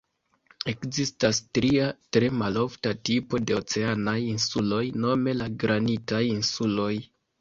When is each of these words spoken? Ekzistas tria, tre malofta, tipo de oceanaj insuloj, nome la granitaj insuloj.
Ekzistas 0.71 1.39
tria, 1.57 1.89
tre 2.17 2.31
malofta, 2.39 2.93
tipo 3.09 3.41
de 3.51 3.57
oceanaj 3.59 4.17
insuloj, 4.31 4.83
nome 5.05 5.37
la 5.43 5.51
granitaj 5.65 6.23
insuloj. 6.31 6.93